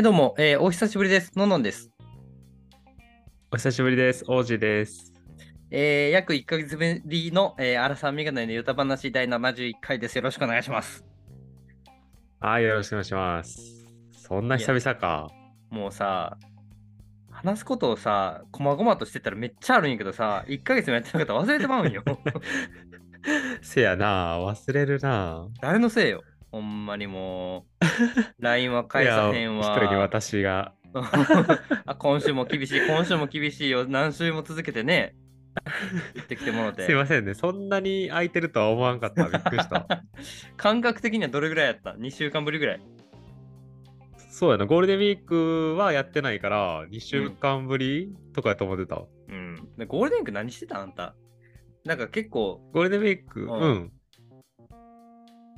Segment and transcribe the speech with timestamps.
[0.00, 1.30] はい、どうも、えーお久しぶりです。
[1.36, 1.90] ののんです。
[3.52, 4.24] お久しぶりです。
[4.28, 5.12] 王子です。
[5.70, 10.16] えー約1ヶ月ぶりの、えー、アラサーメガネのゆた話第71回です。
[10.16, 11.04] よろしくお願いします。
[12.40, 13.60] はい、よろしくお願いします。
[14.12, 15.28] そんな久々か。
[15.68, 16.38] もうさ、
[17.30, 22.02] 話すことをさ、こまごまとしてたらめっちゃあるんやけどさ、1ヶ月もやってなかったら忘れてまうんよ。
[23.60, 25.46] せやな、忘れるな。
[25.60, 26.22] 誰のせいよ。
[26.50, 27.84] ほんまにもう。
[28.42, 29.72] LINE は返さへんわ。
[29.76, 30.74] 一人に私が。
[31.86, 33.86] あ今週も厳しい、今週も厳しいよ。
[33.86, 35.14] 何週も続けてね、
[36.14, 36.82] 言ってきてもらって。
[36.86, 37.34] すいませんね。
[37.34, 39.28] そんなに空いてるとは思わんかった。
[39.28, 39.86] びっくりした。
[40.56, 42.80] 感覚的にはどれぐらいやった ?2 週間ぶりぐらい。
[44.28, 49.02] そうやな、ゴールデンウィークはやってないから、2週間ぶりとかやと思ってた。
[49.28, 49.68] うん。
[49.76, 51.14] でゴールデンウィーク何してたあんた。
[51.84, 53.92] なんか結構、ゴールデンウィーク、ううんん。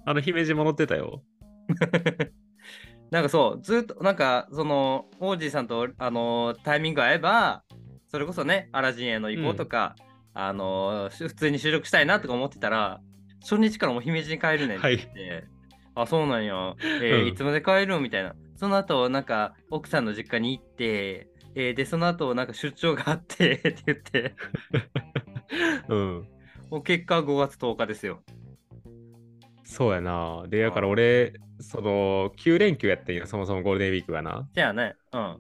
[0.05, 1.23] あの、姫路も乗ってたよ。
[3.11, 7.63] なんかそう、ずっと、なんか、その、王子さんと、あのタイミング合えば、
[8.09, 9.97] それこそね、アラジンへの移行とか、
[10.35, 13.01] あのし普通に収録したいなとか思ってたら、
[13.43, 15.45] 初日からもう姫路に帰るねんって言って、
[15.95, 18.35] あ、そうなんや、えーうんいつまで帰るんみたいな。
[18.57, 24.35] その後、なんか、奥さんの実家に行って、えーで、その後、なんか出張があって、って言って、
[25.89, 26.29] うん。
[26.71, 28.23] もう結果5月10日ですよ。
[29.73, 30.45] そうやな。
[30.49, 34.49] で、だから俺、その、9連休やってんよ、そもそもゴールデンウィークがな。
[34.53, 35.39] じゃあね、うん。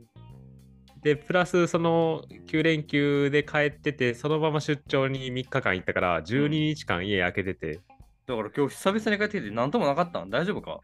[1.02, 7.80] で、プラスその9連休で帰ってて、そのまま出張に3日間行ったから、12日間家開けてて、
[8.26, 10.30] だから今日久々に帰ってきて何ともなかったん？
[10.30, 10.80] 大丈夫か？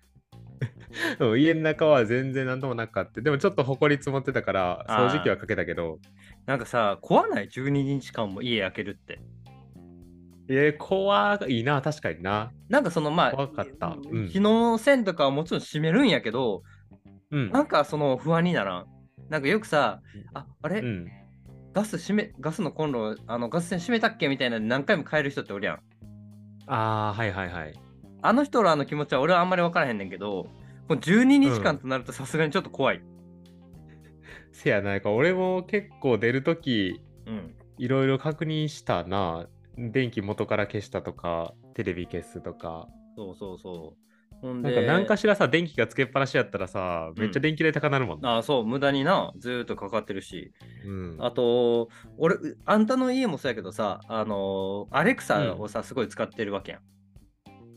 [1.21, 3.21] うん家の中は全然なんともなかった。
[3.21, 5.99] でもちょっと埃積もってたから、掃除機はかけたけど、
[6.47, 9.21] なんかさ、怖ない ?12 日間も家開けるって。
[10.49, 12.53] えー、怖いな、確かにな。
[12.69, 16.63] なんかそのまあ、怖かったうん日の線とかはもちろん閉めるんやけど、
[17.31, 17.51] うん。
[17.51, 18.87] なんかその不安にならん。
[19.29, 20.01] なんかよくさ、
[20.33, 21.07] あ、あれ、うん。
[21.75, 25.81] ガス閉め、ガスのコンロ、あのガス栓閉めたっけみたいな何回も変える人っておるやん。
[26.67, 27.75] ああ、はいはいはい。
[28.23, 30.49] あの人らの気持ちは俺はあんまり分からへんねんけど、
[30.89, 33.03] この12日間となるとさすがにちょっと怖い。
[34.53, 37.55] せやないか、俺も結構出るとき、うん。
[37.77, 39.47] いろいろ確認したな。
[39.79, 42.89] 電気元から消したとか、テレビ消すとか。
[43.17, 44.09] そうそうそう。
[44.41, 48.39] ほんなんで、か何かしらさ、電気がつけっぱなしやったらさ、めっちゃ電気代高なるもんな。
[48.39, 50.53] あそう、無駄にな、ずーっとかかってるし。
[50.85, 51.17] うん。
[51.21, 56.81] あと、俺、うあんたの家もそうやけどさ、あのーアレクサをさ、すごい使ってるわけやん。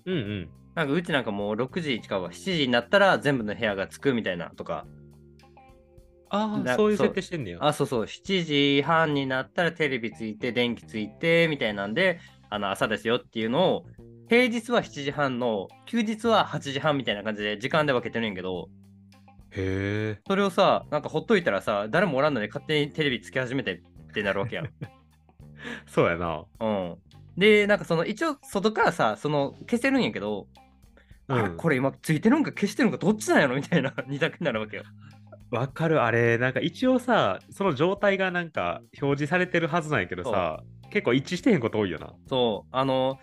[0.05, 0.49] うんうん。
[0.75, 4.85] なんかうちなんかもう6時かは7時になったら全部の部屋がつくみたいなとか。
[6.31, 7.57] なああ、そういう設定してんねや。
[7.61, 12.19] あ、そうそう、7時半になったらテレビついて、電気ついて、みたいなんで、
[12.49, 13.85] あの朝ですよっていうのを、
[14.29, 18.69] 平日は7時半の、休日は8時半みたいな感じで時間で分けてるんやけど、
[19.51, 20.21] へえ。
[20.27, 24.69] それをさ、なんかほっといたらさ、誰もおらんのに勝手にテレビつけ始めてってなるわけやん。
[25.87, 26.45] そうやな。
[26.59, 26.97] うん。
[27.37, 30.47] で、なんかその一応外からさ、その消せるんやけど、
[31.27, 34.83] うんこれ今ついてるんか消してるんかどっちなんやろみたいな二択になるわけよ。
[35.51, 42.13] わかる、あれ、なんか一応さ、その状態がなんか表示されてるはずなんやけどさ、結構一致してへんこと多いよな。
[42.27, 43.19] そう、あの、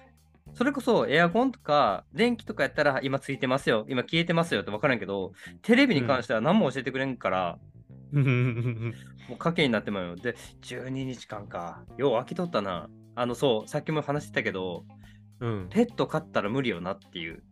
[0.54, 7.58] それこそエアコンとか電気とかやったら今ついてますよ、今消えてますよって分からんけど、テレビに関しては何も教えてくれんから、
[8.12, 8.94] う ん
[9.28, 10.16] もう賭けになってまうよ。
[10.16, 11.84] で、12日間か。
[11.96, 12.88] よう飽きとったな。
[13.14, 14.84] あの、そう、さっきも話してたけど、
[15.40, 15.68] うん。
[15.70, 17.42] ペット飼ったら無理よなっていう。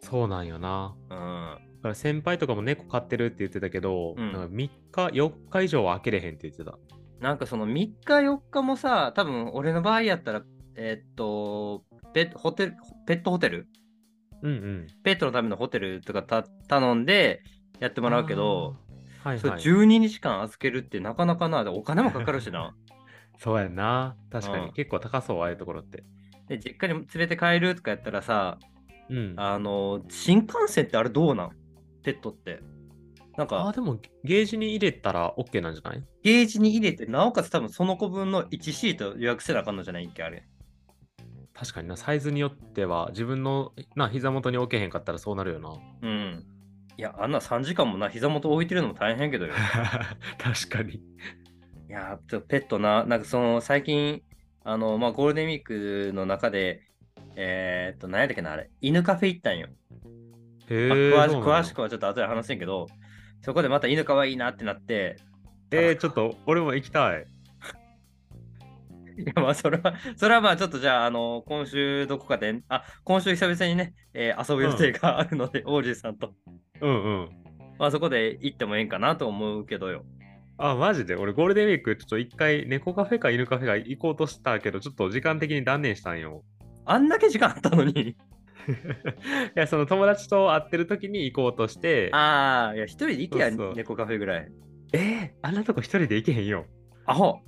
[0.00, 0.94] そうなんよな。
[1.10, 1.58] うん。
[1.84, 6.78] だから先輩とかも猫飼ってるって言ってたけど、うんなんか3日、4日以上は開けれへんって言ってた。
[7.20, 10.42] なんかその3日4日もさ、多分俺の場合やったら、
[10.76, 11.84] えーっと、
[12.14, 13.68] ペットホテル、ペットホテル？
[14.42, 14.86] うんうん。
[15.02, 17.42] ペットのためのホテルとかた頼んで
[17.80, 18.76] やってもらうけど、
[19.22, 19.60] はいはい。
[19.60, 22.74] 12日間預けるってなかなかな、お金もかかるしな。
[23.38, 24.16] そうやんな。
[24.30, 24.72] 確かうんに。
[24.72, 26.02] 結構高そう、ああいうところって。
[26.48, 28.58] で、実家に連れて帰るとかやったらさ、
[29.10, 29.34] うん。
[29.36, 31.50] あの、新幹線ってあれどうなん？
[32.04, 32.60] ペットって。
[33.36, 36.04] なんか、でもゲージに入れたら OK なんじゃない？
[36.22, 40.06] ゲージに入れて、なおかつ多分その子分の1シート予約せなあかんのじゃない？
[40.06, 40.44] んけ、あれ。
[41.52, 45.70] 確かにな、サイズによっては自分のな膝元に置けへんかったらそうなるよな。
[46.02, 46.44] うん。
[46.96, 49.54] いや、あんな3時間もな、膝元置いてるのも大変やけどよ。
[50.38, 50.94] 確かに。
[50.94, 51.00] い
[51.88, 54.22] やー、ちょペットな、なんかその最近、
[54.62, 56.82] あの、まあ、ゴールデンウィークの中で、
[57.36, 59.68] えーっと、何やったっけな、あれ、犬カフェ行ったんよ。
[60.68, 62.86] 詳し詳しくはちょっと後で話せんけど、
[63.42, 65.16] そこでまた犬かわいいなってなって、
[65.70, 67.26] えー、ちょっと俺も行きたい。
[69.16, 76.34] いや、まあ、それは、それはまあ、ちょっとじゃあ、あの、今週どこかで、あ、今週久々にね、えー遊ぶ予定があるので、王子さんと。
[76.80, 77.28] うんうん。
[77.78, 80.04] まあそこで行ってもええんかなと思うけどよ。
[80.58, 81.16] あ、マジで？
[81.16, 86.44] 俺ゴールデンウィークちょっと一回猫カフェか犬カフェか行こうとしたけど、ちょっと時間的に断念したんよ。
[86.84, 88.16] あんだけ時間あったのに。
[88.68, 94.48] いや、その友達と会ってる時に行こうとして、ああ、いや、一人で行けや、猫カフェぐらい。
[94.92, 96.66] えー、あんなとこ一人で行けへんよ。
[97.06, 97.40] アホ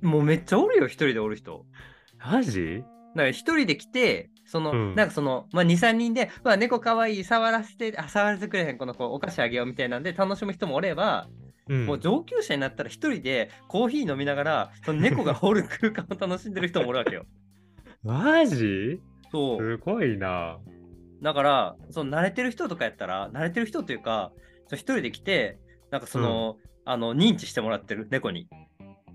[0.00, 1.64] もうめっちゃおるよ、一人でおる人。
[2.18, 2.82] マジ？
[3.14, 11.28] だから一人で来て、その、うんなんかその、まあ、2、3人で、まあ、猫かわいい、触らせて、あ、触らせてくれへん、この子、お菓子あげようみたいなんで楽しむ人もおれば、
[11.68, 17.24] うんもう上級者になったら一人でコーヒー飲みながら、その猫がおる空間を楽しんでる人もおるわけよ。
[18.02, 19.00] マジ？
[19.32, 19.58] そう。
[19.58, 20.58] すごいな。
[21.22, 24.32] だから、その慣れてる人とかやったら、慣れてる人というか、
[24.68, 25.58] その一人で来て、
[25.90, 28.48] なんかその、あの、認知してもらってる猫に。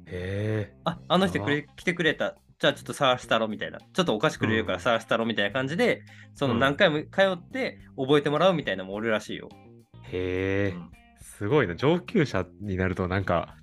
[0.05, 0.73] へえ。
[0.85, 2.35] あ、あの人くれ来てくれた。
[2.59, 3.79] じゃあちょっと探したろみたいな。
[3.79, 6.01] ちょっとお菓子くれるから探したろみたいな感じで、
[6.33, 9.49] そのうん何回も通って覚えてもらうみたいなのもおるらしいよ。
[10.11, 10.79] へえう。
[10.79, 10.91] ん
[11.37, 11.75] すごいな。
[11.75, 13.55] 上級者になるとなんか、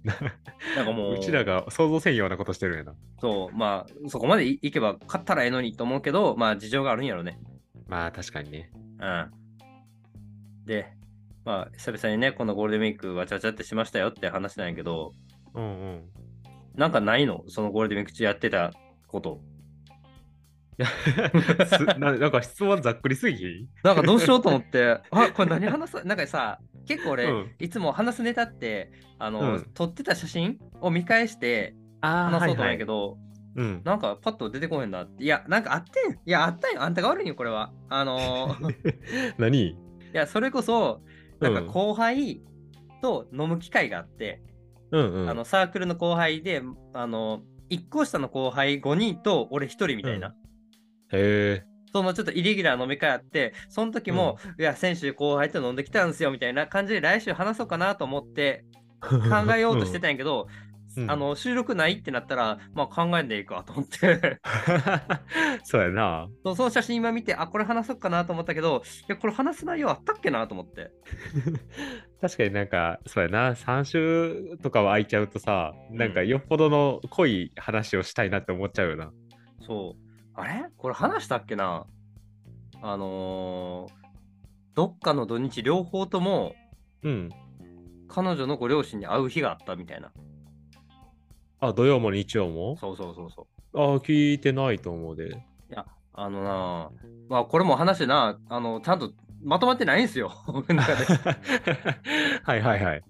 [0.76, 2.94] なんかもう、うちらが想像せんようなことしてるんやな。
[3.20, 7.38] そう、まあ、そこまでい行けば勝ったらええのにと思うけど、まあ事情があるんやろね。
[7.88, 8.70] まあ確かにね。
[9.00, 10.66] うん。
[10.66, 10.86] で、
[11.44, 15.12] まあ、久々にね、このゴールデンウィークわちゃわちゃってしましたよって話なんやけど、
[15.54, 15.66] うんう
[15.96, 16.04] ん。
[16.76, 17.44] なんかないの？
[17.48, 18.72] そのゴールデンウィーク中やってた
[19.08, 19.40] こと。
[20.76, 20.88] いや
[21.66, 26.04] すななんか質問ざっくりすぎなんかどうしようと思って、あこれ何話す？
[26.04, 33.18] なんかさ、結構俺、うんいつも話すネタって、あの、うん撮ってた写真を見返してあ話そうと思うんやけど、
[33.56, 33.82] うん。
[33.84, 35.24] なんかパッと出てこへんなって。
[35.24, 36.12] いや、なんかあってん。
[36.14, 36.82] いや、あったんよ。
[36.82, 37.72] あんたが悪いんよ、これは。
[37.88, 38.70] あのー
[39.30, 39.76] い何
[40.12, 41.02] や、それこそ、
[41.40, 42.42] なんかうん後輩
[43.00, 44.42] と飲む機会があって、
[44.90, 45.30] うんうん。
[45.30, 50.28] あのサークルの後輩で、あの、1個下の後輩5人と俺1人みたいな。
[50.28, 50.34] うん
[51.12, 51.73] へえ。
[51.94, 58.64] そのちょっとイレギュラー飲み会あって、その時も、いや、先週後輩と飲んできたんですよみたいな感じで来週話そうかなと思って
[59.00, 59.16] 考
[59.54, 60.48] えようとしてたんやけど、
[60.96, 64.38] うんあの収録ないってなったら、まあ考えんでいいかと思って
[65.64, 66.28] そうやな。
[66.44, 70.92] そう、その写真今見て、あ、これ話そうかなと思ったけど、いや、これ話す内容あったっけなと思って。
[72.22, 73.54] 確かになんか、そうやな。
[73.54, 79.12] 3週とかは空いちゃうとさ、なんかよっぽどの濃い話をしたいなって思っちゃうよな。
[79.66, 80.03] そう。
[80.34, 80.64] あれ？
[80.76, 81.86] これ話したっけな？
[82.82, 83.92] あのー
[84.74, 86.54] どっかの土日両方とも
[87.02, 87.30] うん。
[88.08, 90.10] 彼女のご両親に会う日があったみたいな。
[91.60, 92.76] あ、土曜も日曜も？
[92.80, 93.80] そうそうそうそう。
[93.80, 95.28] あ、聞いてないと思うで。
[95.28, 95.32] い
[95.70, 96.90] や、あのな
[97.28, 100.32] まあこれも話な、あの、ちゃんとまとまってないんですよ。
[100.48, 101.04] 俺の中で。
[102.42, 103.02] はいはいはい。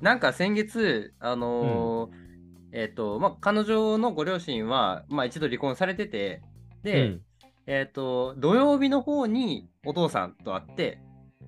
[0.00, 2.24] なんか先月、あのー
[2.74, 6.42] えっ、と、まあ彼女のご両親は、まあ一度離婚されてて、
[6.82, 7.18] で、
[7.66, 10.98] えっ、と、土曜日の方にお父さんと会って、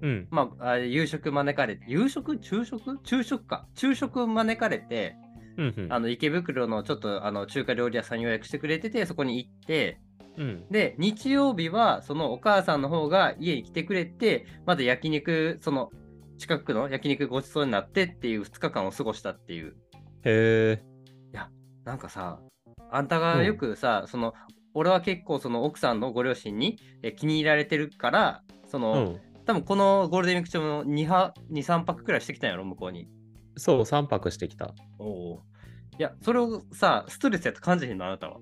[0.01, 0.11] うん。
[0.11, 0.29] うん。
[0.31, 2.39] まあ、あ夕食招かれて、夕食？
[2.41, 3.01] 昼食？
[3.03, 3.67] 昼食か。
[3.75, 5.17] 昼食招かれて、
[5.59, 5.93] うんうん。
[5.93, 9.99] あの池袋のちょっとあの中華料理屋さん予約してくれてて、そこに行って、
[10.37, 10.65] うん。
[10.71, 15.91] で、日曜日はそのお母さんの方が家に来てくれて、まだ焼肉、その
[16.39, 19.77] 近くの焼肉ごちそうになってっていう2日間を過ごしたっていう。
[20.23, 20.96] へえ。
[21.87, 22.41] なんかさ、
[22.91, 24.35] あんたがよくさ、その、
[24.75, 29.21] 俺は結構その奥さんのご両親にえ気に入られてるから、その、うん。
[29.47, 33.09] 多分このゴールデンウィーク中も 2, は2、3泊くらいしてきたんやろ、向こうに。
[33.57, 34.75] そう、3泊してきた。
[34.99, 35.43] おお。
[35.97, 38.39] いや、それをさ、ストレスやって感じへんの、あなたは？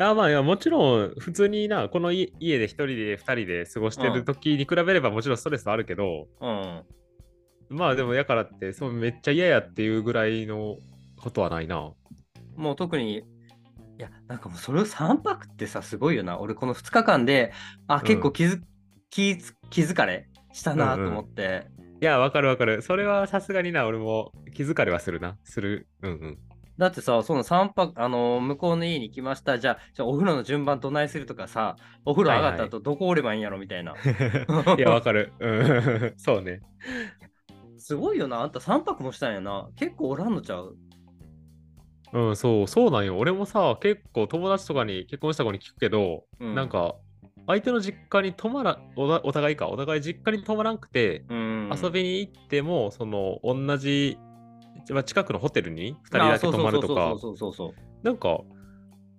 [0.00, 6.84] あまあいやもちろん普通になこの家家で一人で二人で過ごしてる時に比べればもちろんストレスはあるけど、うん。
[7.70, 10.76] まあでもやからってそうめっちゃ嫌やっていうぐらいの
[11.20, 11.90] ことはないな。
[12.58, 13.22] もう特に、い
[13.98, 16.38] や、なんかもうそれを3泊ってさ、すごいよな。
[16.38, 17.52] 俺この2日間で、
[17.86, 18.60] あ、結構気づ、
[19.10, 21.66] 気づ気づかれしたなと思って。
[22.00, 22.82] いやわかるわかる。
[22.82, 25.36] それはさすがにな俺も気づかれはするな。
[25.44, 25.88] する。
[26.02, 26.38] うんうん。
[26.78, 29.58] だってさ、その3泊、あの向こうの家に来ました。
[29.58, 31.74] じゃあ、じゃあお風呂の順番どないするとかさ、
[32.04, 33.94] お風呂上がった後どこおればいいんやろみたいな。
[34.78, 35.32] いやわかる。
[35.40, 36.60] うんそうね。
[37.78, 38.42] すごいよな。
[38.42, 39.68] あんた3泊もしたんやな。
[39.76, 40.76] 結構おらんのちゃう？
[42.12, 43.18] うんそうそうなんよ。
[43.18, 46.94] 俺もさ結構友達とかに結婚した子に聞くけど、うんなんか
[47.46, 51.70] 相手の実家に泊まらおだお互いかお互い実家に泊まらんくて、うん。
[51.82, 54.18] 遊びに行ってもその同じ
[54.90, 58.40] まあ近くのホテルに2人だけ泊まるとかそうそうそうそうそうなんか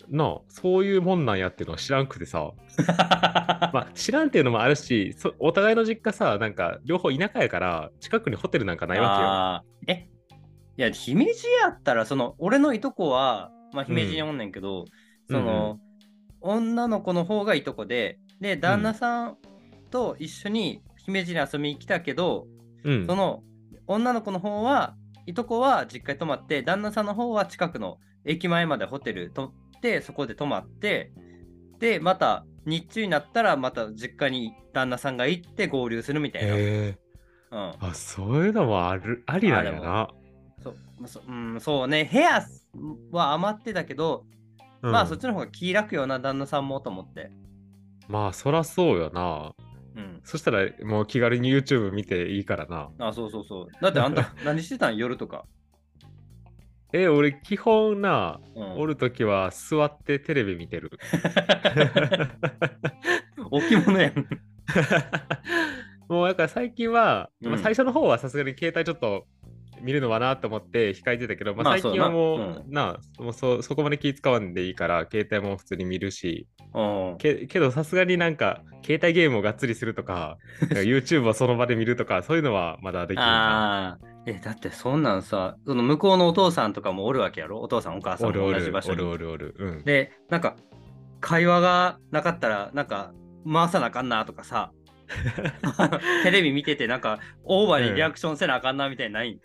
[0.10, 2.52] なあそういうもんなんやっていうのは知らんくてさ。
[3.74, 10.10] まあ知らんっていうのもあるしそお互いの実家さなんか両方田舎やから近くにホテルなんかないわあーえ
[10.80, 14.86] いや、姫路やったら、その、俺のいとこは、まあ、姫路におんねんけど、
[15.30, 15.78] その、
[16.40, 19.38] 女の子の方がいとこで、で、旦那さん
[19.92, 22.48] と一緒に姫路に遊びに来たけど、
[22.86, 23.18] うんそ。
[23.18, 23.44] の
[23.88, 24.96] 女の子の方は
[25.26, 31.12] いとこは実家に泊まって旦那さんの方は近くの駅前までホテル取ってそこで泊まって
[31.80, 36.98] でまた日中になったらまた実家に旦那さんが行って合流するみたいな、へえ。
[37.52, 40.10] うん、あ、そういうのもある、ありなんやな。
[40.64, 42.10] そうまあそうん、そうね。
[42.12, 42.42] 部屋
[43.12, 44.26] は余ってたけど、
[44.82, 44.92] うん。
[44.92, 47.32] まあそっちの方が気楽よな旦那さんもと思って、
[48.10, 49.54] まあ、そらそうよな。
[49.96, 52.90] うん、そしたら、もう気軽に YouTube 見ていいからな。
[52.98, 53.68] あそうそうそう。
[53.82, 54.98] だってあんた 何してたん？
[54.98, 55.46] 夜とか、
[56.92, 60.92] え、俺、基本な、うん、おるときは座ってテレビ見てる。
[63.52, 64.14] 置物やん。
[66.10, 67.52] もうだから最近は、うん。
[67.52, 69.28] まあ、最初の方はさすがに携帯ちょっと
[69.82, 83.88] 見るのはなと思って控えてたけど、まあ、まあ最近はもう,、そうだなもうそそこまで気使わんでいいから携帯も普通に見るしうんけけどさすがになんか携帯ゲームをがっつりするとかなんか YouTube をその場で見るとか そういうのはまだできるな。
[83.88, 87.62] ああ、え、だってそんなんさ、その向こうのお父さんとかもおるわけやろ？
[87.62, 89.02] お父さん、お母さんおるおるも同じ場所に。
[89.02, 89.56] おるおるおる。
[89.58, 89.84] うん。
[89.84, 90.56] で、なんか、
[91.20, 93.12] 会話がなかったら、なんか、
[93.52, 94.72] 回さなあかんなとかさ、
[96.24, 99.40] テレビ見てて、なんか、オーバーにリアクションせなあかんなみたいなない、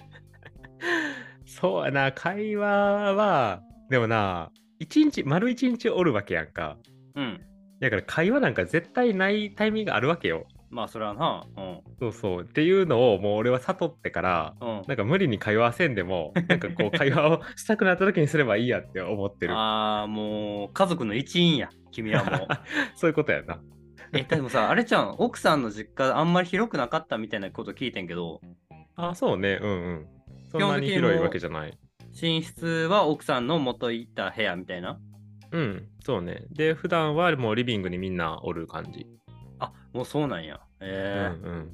[1.46, 6.76] そうやな、会話は、でもな、一日、丸一日おるわけやんか。
[7.14, 7.40] うん。
[7.80, 10.46] だから会話なんか絶対ないタイミングあるわけよ。
[10.70, 11.44] まあ、それはな。
[12.00, 12.42] そうそう。
[12.42, 14.68] っていうのをもう俺は悟ってから、うん。
[14.68, 14.82] うん。
[14.88, 19.54] なんか無理に会話せんでも、なんかこう会話をしたくなった時にすればいいやって思ってる。
[19.56, 22.48] ああ、もう、家族の一員や、君はもう。
[22.96, 23.60] そういうことやな。
[24.12, 28.40] え、でもさ、あれちゃん、奥さんの実家あんまり広くなかったみたいなこと聞いてんけど、
[28.96, 29.58] あ、そうね。
[29.60, 30.06] うんうん。
[30.60, 31.76] そんなに広いわけじゃない。
[32.20, 35.00] 寝室は奥さんの元いた部屋みたいな？
[35.50, 36.44] うん、そうね。
[36.50, 39.06] で、普段はもうリビングにみんなおる感じ。
[39.58, 40.60] あ、もうそうなんや。
[40.80, 41.70] うんえーうん。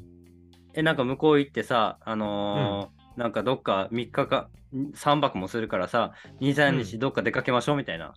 [0.74, 8.14] え、なんか向こう行ってさ、あのーなんかどっか3日か3泊もするからさ、2、3日どっか出かけましょうみたいな。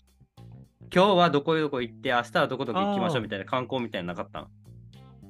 [0.93, 4.47] 今日はどこどこ行って、明日はどこどこ行きましょうみたいな観光みたいなのなかったん？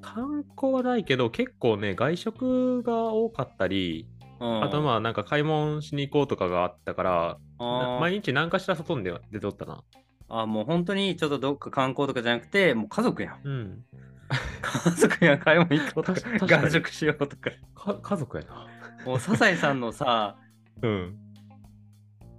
[0.01, 4.12] 観光はないけど、結構ね、外食が多かったり、うん、
[4.43, 7.37] あとまあなんか買い物しに行こうとかがあったから、
[7.99, 9.83] 毎日何かしら外に出出とったな。
[10.27, 13.39] あ、もう本当にちょっとどっか観光とかじゃなくて、もう家族やん。
[13.43, 13.85] うん。
[14.61, 17.51] 家族やん、買い物行こうとか外食しようとか。
[17.75, 18.67] か家族やな。
[19.05, 20.37] もう、笹井さんのさ、
[20.81, 21.17] うん。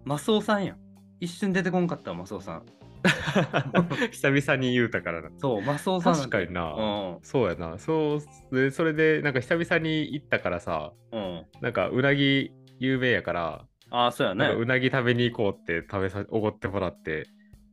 [0.04, 0.76] マスオさんやん。
[1.20, 2.66] 一瞬出てこんかったわ、マスオさん。
[4.12, 5.30] 久々に言うたからな。
[5.36, 6.14] そう、マスオさん。
[6.14, 6.72] 確かにな。
[6.72, 6.82] う
[7.16, 7.18] ん。
[7.22, 7.78] そうやな。
[7.78, 8.20] そ
[8.50, 11.46] うで、それで、なんか久々に行ったからさ、うん。
[11.60, 14.46] なんかうなぎ有名やから、ああ、そうやね。
[14.46, 17.26] うなぎ食べに行こうって食べさおごってもらって、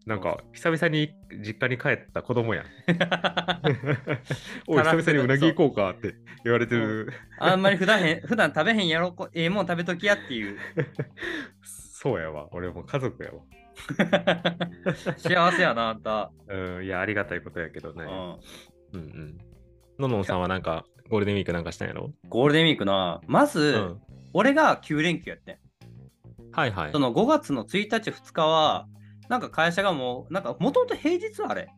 [0.05, 1.13] なんか久々に
[1.45, 2.65] 実家に帰った子供やん。
[4.67, 7.11] おい、久々にうなぎ行こうかって言われてる。
[7.39, 10.57] あんまり普段へん普段食べへんやろ、こええもん食べときやっていう。
[11.63, 12.49] そうやわ。
[12.51, 13.39] 俺も家族やわ。
[15.17, 16.31] 幸せやな、あんた。
[16.47, 18.03] うん、いや、ありがたいことやけどね。
[18.93, 18.99] うん。
[19.01, 19.37] うんうん。
[19.99, 22.11] ののんさんはなんか、ゴールデンウィークなんかしたんやろ？
[22.29, 24.01] ゴールデンウィークな、まず、うん。
[24.33, 25.57] 俺が9連休やってん。
[26.51, 26.99] はいはいそ。
[26.99, 28.87] の5月の1日、2日は、
[29.29, 31.69] なんか会社がもう、なんかもともと平日あれ。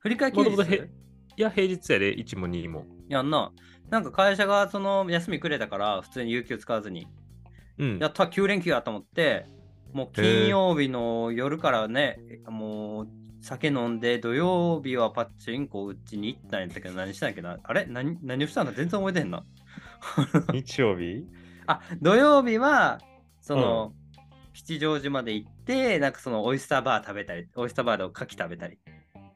[0.00, 0.90] 振り替え休日？
[1.36, 2.86] いや、平日やで、1も2も。
[3.08, 3.52] やんな。
[3.88, 7.06] なんか会社がその休みくれたから、普通に有給使わずに。
[7.78, 7.98] うん。
[7.98, 9.46] やった、9連休やと思って、
[9.92, 13.08] もう金曜日の夜からね、もう
[13.40, 17.58] 酒飲んで、土曜日はパッチンコうちに行ったんやったけど、何したんやっけな？
[17.62, 17.86] あれ？
[17.86, 18.72] 何何をしたんだ？
[18.72, 19.44] 全然覚えてへんな。
[20.52, 21.24] 日曜日？
[21.66, 23.00] あ、土曜日は、
[23.40, 23.92] その、
[24.52, 28.78] 吉祥寺まで行って、なんかそのオイスターバー食べたり、オイスターバーでおかき食べたり。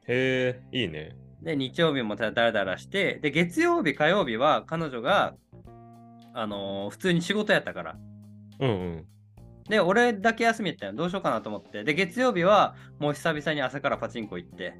[0.07, 1.15] へえ、いいね。
[1.41, 5.35] で、日曜日もだらだらして、で、月曜日、火曜日は彼女が、
[6.33, 7.97] あのー普通に仕事やったから。
[8.59, 9.05] うんうん。
[9.69, 10.93] で、俺だけ休みやったよ。
[10.93, 11.83] どうしようかなと思って。
[11.83, 14.75] で、月曜日はもう久々に朝からパチンコ行って、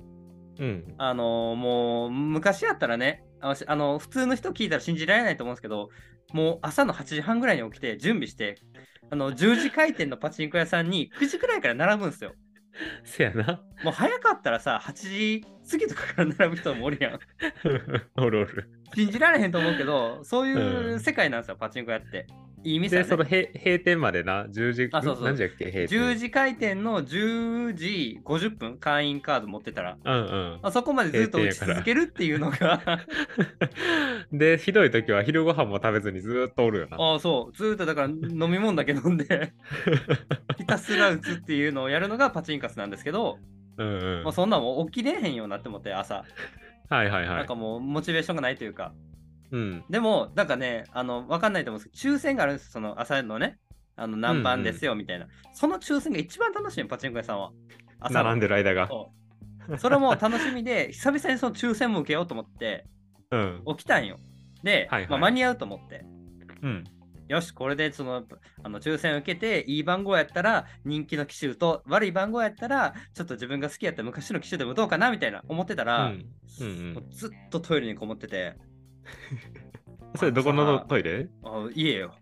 [0.60, 0.96] うん。
[0.98, 5.90] あのーもう昔やったらね、あのしあの普通の人聞いたら信じられないと思うんですけど、
[6.34, 8.58] もう朝の8時半ぐらいに起きて準備して、
[9.10, 12.34] あの10時開店のパチンコ屋さんに9時くらいから並ぶんですよ。
[13.04, 13.62] せやな。
[13.84, 17.20] もう早かったらさ、8時過ぎとかから並ぶ人もおるやん。
[18.22, 18.70] おるおる。
[18.94, 22.28] 信じられへんと思うけど、そういううん世界なんですよ、パチンコ屋って。
[22.66, 23.30] いい店で、は、そのね。
[23.30, 25.66] 閉閉店までな、10時、あそうそう何時やっけ？
[25.66, 26.00] 閉店。
[26.00, 30.60] 10時開店の10時50分、会員カード持ってたら、うんうん。
[30.64, 33.06] あそこまでずっと打ち続けるっていうのが、
[34.32, 36.98] で、ひどい時は昼ご飯も食べずにずーっとおるよな。
[36.98, 39.54] ああ、そう、ずーっとだから飲み物だけ飲んで、
[40.58, 43.38] ひたすら打つっていうのをやるのがパチンカスなんですけど、
[43.78, 44.24] うんうん。
[44.24, 46.24] まあ、そんなんもう起きれへんようになってもって、朝。
[46.90, 47.38] はいはいはい。
[47.38, 48.94] なんかもうモチベーションがないというか、
[49.56, 49.84] うん。
[49.90, 53.58] でも、なんかね、あの、わかんないと思うんですけど、抽選があるんですその朝のね、
[53.96, 55.28] あの、何番ですよ、みたいな。
[55.54, 57.52] その抽選が一番楽しいの、パチンコ屋さんは。
[58.02, 58.90] 朝の並んでる間が。
[59.78, 62.86] それも楽しみで、 久々にその抽選も受けようと思って、
[63.32, 63.64] うん。
[63.78, 64.20] 起きたんよ。
[64.62, 66.06] で、はいはいまあ、間に合うと思って、
[66.62, 66.84] うん。
[67.30, 68.24] よし、これでその
[68.64, 76.26] あの抽選受けて、いい番号やったら人気の機種と、悪い番号やったら、ちょっと自分が好きやった昔の機種でもどうかなみたいな思ってたうら、ん。
[76.62, 78.75] うんもうずっとトイレにこもってて、うん。
[80.16, 81.28] それどこのトイレ？
[81.44, 82.16] あ家よ。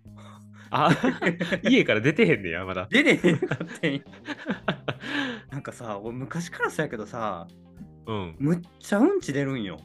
[0.71, 0.89] あ、
[1.61, 2.87] 家から出てへんねや、まだ。
[2.89, 4.03] 出れへんかってん
[5.51, 7.47] なんかさ、俺昔からそうやけどさ、
[8.07, 8.35] うん。
[8.39, 9.77] むっちゃうんち出るんよ。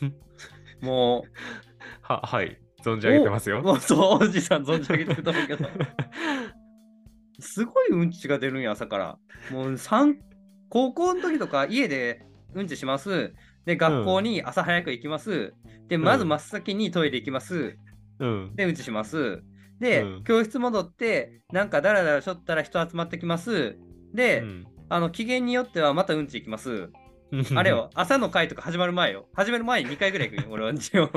[0.80, 1.24] も
[2.02, 2.58] は、はい。
[2.82, 3.60] 存う、じ上げてますよ。
[3.60, 5.68] もうそう、おじさん存じ上げてると思うけど、
[7.40, 9.18] すごいうんちが出るんや、朝から。
[9.50, 10.18] もう三
[10.68, 13.34] 高校の時とか家でうんちします。
[13.70, 15.54] で、学校に朝早く行きます。
[15.86, 17.76] で、まず真っ先にトイレ行きます。
[18.18, 18.52] うん。
[18.56, 19.44] で、うんちします。
[19.78, 23.76] で、うん教室戻って、なんかだらだらしょったら人集まってきます。
[24.12, 26.90] で、うんあの、機嫌によってはまたうんち行きます。
[27.54, 29.28] あれよ、 朝の会とか始まる前よ。
[29.34, 31.08] 始める前に2回ぐらい行くよ、 俺はうんちを。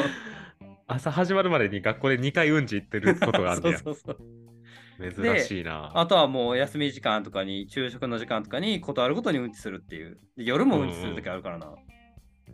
[0.85, 3.79] 朝始まるまでに学校で2回うんち行ってることがあるんだよ。
[3.83, 5.11] そうそうそう。
[5.11, 5.91] 珍しいな。
[5.95, 10.19] あとはもう休み時間とかに、昼食の時間とかに、ことあるごとにうんちするっていう。
[10.37, 11.73] で夜もうんちする時あるからな。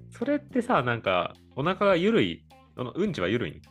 [0.09, 2.43] それってさ、なんか、お腹が緩い。
[2.75, 3.61] あのうんちは緩いん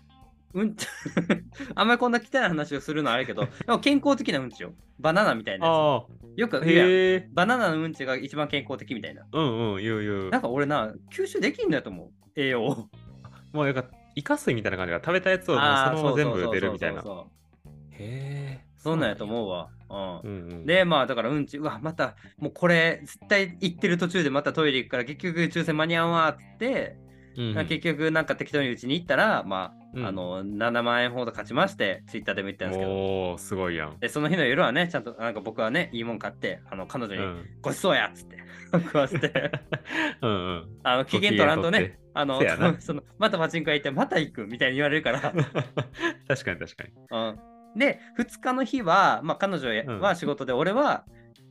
[0.53, 0.87] うんち
[1.75, 4.75] あんまりこんな汚い話をするのはあれやけど、 でも健康的なうんちよ。
[4.99, 6.05] バナナみたいなやあ
[6.37, 6.41] つ。
[6.41, 7.29] よくあ、言う。
[7.33, 9.27] バナナのうんちが一番健康的みたいな。
[9.33, 10.41] うんうん、言う言うなん。
[10.43, 12.11] か俺な、吸収できんのやと思う。
[12.37, 12.89] 栄養を。
[13.53, 17.03] もうなんか、イカ水みたいな感じが食べたやつをもうそのまま全部出るみたいな。
[17.03, 18.65] へえ。
[18.77, 19.71] そんなんやと思うわ。
[19.91, 20.29] うんう。
[20.29, 20.67] んうん。
[20.67, 26.97] で、まあだからうんち、うわ、また、もうこれ、絶対行ってる途中でまたトイレ行くから、結局抽選間に合うわってって、
[27.37, 32.91] うんうん、結局なんか適当にうちに行ったら、まあ、うんあの、7万円ほど勝ちまして、ツイッターでも言ったんですけど。
[32.91, 33.99] おー、すごいやん。
[34.01, 37.47] で、その日の夜はね、ちゃんと、なんか僕はね、いいもん買って、あの、彼女に、うん。
[37.63, 38.39] ごちそうやっつって、
[38.75, 39.33] 食わせて、
[40.21, 40.69] うんうん。
[40.83, 42.41] あの、機嫌取らんとね、あの
[42.81, 46.91] その、またパチンコ屋行って、また行くみたいに言われるから、確かに確かに。
[47.11, 47.58] うん。
[47.79, 51.05] で、2日の日は、まあ、彼女うんは仕事で、俺は、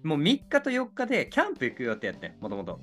[0.03, 2.79] もう3日と4日でキャンプ行くよってやってん、もともと。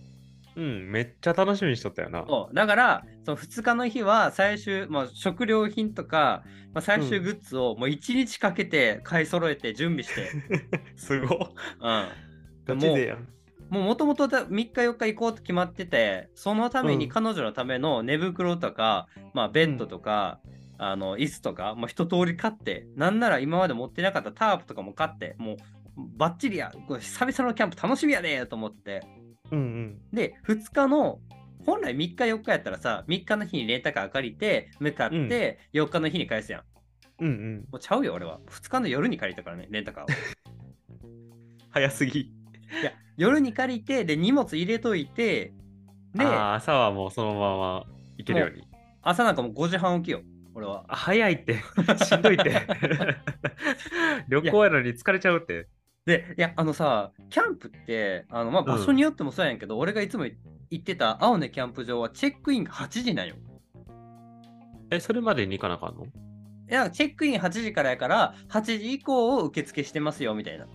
[0.57, 2.25] うん、めっちゃ楽しみにしとったよな。
[2.53, 10.31] だから、その2日の日は最終、まあ、食料品とか、まあ、最終グッズをもう1日かけて買い揃えて準備して、
[10.97, 11.39] すごっ。
[11.81, 12.09] うん。
[12.67, 13.29] ガチでやん。
[13.71, 20.41] もうもともと3日4日行こうと決まってて、そのためにうん彼女のための寝袋とか、まあ、ベッドとか、
[20.79, 25.57] あの椅子とか、もう一通り買って、なんなら今まで持ってなかったタープとかも買って、もう
[25.97, 29.03] バッチリや、これ久々のキャンプ楽しみやねと思って。
[29.51, 30.01] うんうん。
[30.13, 31.21] で、2日の、
[31.65, 36.63] 本来3日4日やったらさ、3日の日にレンタカー借りて、向かって、4日の日に返すやん。
[37.21, 37.57] うんうん。
[37.71, 38.41] もうちゃうよ、俺は。
[38.49, 40.07] 2日の夜に借りたからね、レンタカーを。
[41.71, 42.21] 早すぎ。
[42.21, 42.33] い
[42.83, 45.53] や、夜に借りて、で、荷物入れといて、
[46.15, 47.87] で、ああ、朝はもうそのまま
[48.19, 48.67] 行けるように。
[49.03, 50.23] 朝なんかもう5時半起きよ、
[50.55, 50.85] 俺は。
[50.89, 51.63] あ早いって。
[52.05, 52.63] しんどいって。
[54.29, 55.69] 旅行やのに疲れちゃうって。
[56.07, 60.37] で、いや、あのさ、キャンプって、あのまあ、場所によってもそうやんけど、俺がいつも行
[60.83, 63.37] ってた青根キャンプ場はチェックインが8時なんよ。
[64.91, 66.05] え、それまでに行かなあかんの？
[66.05, 66.09] い
[66.69, 70.67] や、チェックイン8時からやから、8時以降を受付してますよ、みたいな。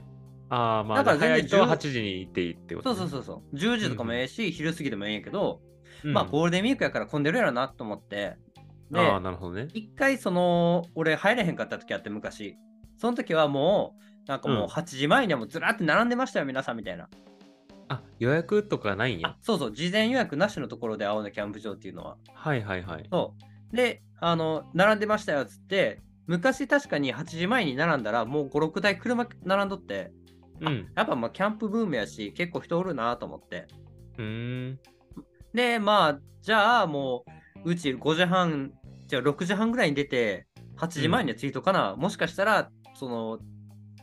[0.50, 2.96] ああ、まあ、だから全然早い人は十8時に行っていいってこと、ね。
[2.96, 3.56] そうそうそうそう。
[3.56, 5.62] 10時とかもええし、昼過ぎでもええんやけど、
[6.04, 8.38] うんまあ、ゴールデンウィークやから混んでるやろなと思って。
[8.92, 9.68] で、ああ、なるほどね。
[9.74, 12.58] 一回その、俺入れへんかった時あって昔。
[12.98, 17.08] その時はもう、なんかもうんう8時前にはもうずらって並んでましたよ、皆さんみたいな。
[17.88, 19.38] あ、予約とかないんやあ。
[19.42, 22.18] そうそう、事前予約なしのところで青のキャンプ場っていうのは。
[22.34, 23.08] はいはいはい。
[23.12, 23.36] そ
[23.74, 23.76] う。
[23.76, 30.12] で、あの、並んでましたよっつって、昔確かに8時前に並んだらもう5、6台車並んどって、
[30.62, 30.92] うん。
[30.96, 33.68] やっぱまあキャンプブームやし、結構人おるなと思って。
[34.18, 34.80] うーん。
[35.54, 37.24] で、まあ、じゃあも
[37.66, 38.74] う、うち5時半、
[39.10, 40.46] じゃあ6時半ぐらいに出て、
[40.78, 43.40] 8時前には着いとかな、もしかしたら、その、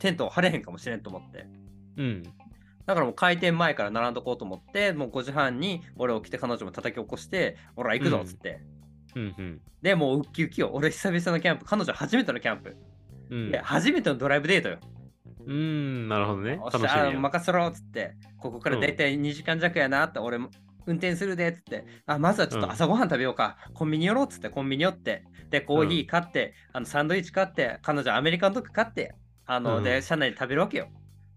[0.01, 1.47] テントを張れへんかもしれんと思って。
[1.97, 2.23] うん。
[2.87, 8.61] だからもう開店前から並んどこうと思って、もう5時半に俺起きて彼女も叩き起こして、ほら行くぞっつって。
[9.15, 9.61] うんうん。
[9.81, 10.71] で、もうウッキウキよ。
[10.73, 11.65] 俺久々のキャンプ。
[11.65, 12.77] 彼女初めてのキャンプ。
[13.31, 14.79] うん初めてのドライブデートよ。
[15.47, 16.59] うーん、なるほどね。
[16.61, 17.21] おっしゃ楽しみや。
[17.21, 20.51] 任せろっつって、ここからだいたい2時間弱やなって、俺も
[20.87, 29.15] 運転するでっつって、あ、まずはちょっと朝ごはん食べようか、コンビニ寄ろうっつって、コンビニ寄って、で、コーヒー買って、あのサンドイッチ買って、彼女アメリカンドッグ買って、
[29.47, 29.85] あの、うん。
[29.85, 30.89] で、車内で食べるわけよ。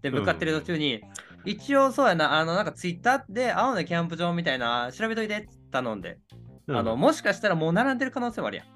[0.02, 1.02] で、向かってる途中に、
[1.44, 6.18] 一応そうやな、あの、なんかツイッターで青のキャンプ場みたいな、調べといてって頼んで、
[6.66, 6.76] うん。
[6.76, 8.66] あの、もしかしたらもう並んでる可能性はあるやん。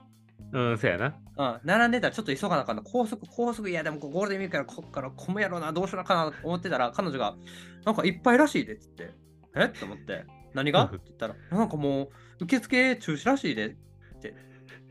[0.53, 1.17] うん、そうやな。
[1.37, 2.83] うん、並んでたらちょっと急がなあかんな。
[2.83, 7.35] 高速、高速、いやでもゴールデンウィークからこっから混むやろうな、どうしようかなと思ってたら、彼女が、
[7.85, 9.11] なんかいっぱいらしいでっつって、
[9.57, 9.65] え？
[9.65, 10.85] って思って、何が？
[10.85, 12.09] って言ったら、なんかもう、
[12.45, 13.67] 受付中止らしいで。
[13.67, 13.75] っ
[14.21, 14.35] て、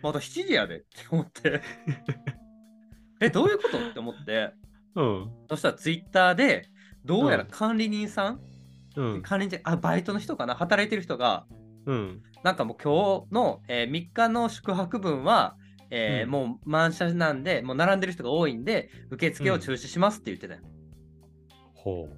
[0.02, 0.78] まだ7時やで。
[0.78, 1.62] って思って、
[3.20, 3.78] え、どういうこと？
[3.78, 4.52] って思って、
[4.96, 5.32] うん。
[5.50, 6.68] そしたらツイッターで、
[7.06, 7.50] どうやらうん。
[7.50, 8.42] 管理人さん、
[8.96, 9.22] うん。
[9.22, 11.46] 管理人、あ、バイトの人かな、働いてる人が、
[11.86, 12.22] うん。
[12.44, 15.56] なんかもう今日の、えー3日の宿泊分は、
[15.90, 16.32] えーうん。
[16.32, 20.62] もう満車なんで、もう並んでる人が多いんで、受付を中止しますって言ってたよ。
[21.74, 22.10] ほ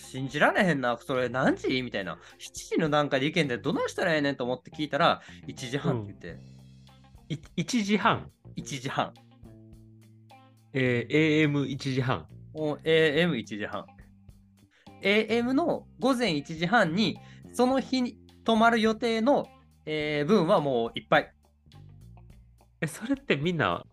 [0.00, 1.82] 信じられへんな、それ何時？
[1.82, 2.18] みたいな。
[2.38, 6.40] 7時の段階で意見でどないしたらええねんと思って聞いたら、1時半って言って、う。
[7.28, 8.30] い1時半。
[8.56, 9.14] 1時半。
[10.72, 12.26] えー、AM1 時半。
[12.54, 13.86] お AM1 時半。
[15.02, 17.18] AM の午前1時半に、
[17.52, 19.46] その日に泊まる予定の、
[19.86, 21.32] えー分はもういっぱい。
[22.80, 23.84] え、それってみんな、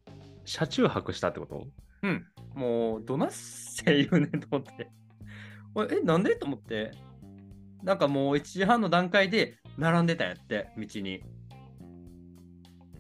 [0.46, 1.68] 車中泊したってこと？
[2.04, 2.26] うん。
[2.54, 4.90] もう、どなっせ言うねんと思って。
[5.78, 6.36] 俺え、なんで？
[6.36, 6.92] と思って。
[7.84, 11.24] なんかもう1時半の段階で並んでたんやって、道に。